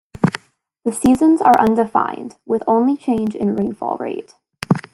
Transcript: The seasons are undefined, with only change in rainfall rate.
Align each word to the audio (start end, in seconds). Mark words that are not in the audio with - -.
The 0.83 0.93
seasons 0.93 1.41
are 1.41 1.59
undefined, 1.59 2.37
with 2.43 2.63
only 2.65 2.97
change 2.97 3.35
in 3.35 3.55
rainfall 3.55 3.97
rate. 3.97 4.33